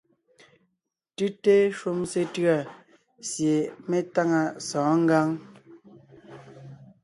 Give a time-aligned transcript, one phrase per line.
[1.15, 2.57] Tʉ́te shúm sétʉ̂a
[3.29, 3.53] sie
[3.87, 5.27] me táŋa sɔ̌ɔn ngǎŋ.